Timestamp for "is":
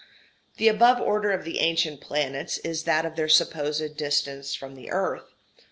2.57-2.85